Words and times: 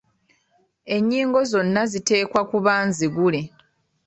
Ennyingo 0.95 1.39
zonna 1.51 1.81
ziteekwa 1.91 2.41
kuba 2.51 2.73
nzigule. 2.87 3.41